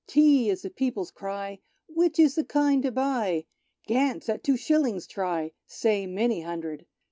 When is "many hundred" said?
6.07-6.87